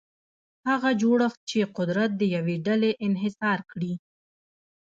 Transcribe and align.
هغه 0.69 0.89
جوړښت 1.01 1.39
چې 1.49 1.59
قدرت 1.77 2.11
د 2.17 2.21
یوې 2.35 2.55
ډلې 2.67 2.91
انحصار 3.07 3.59
کړي. 3.71 3.93